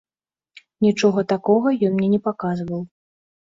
[0.85, 2.85] Нічога такога ён мне не паказваў.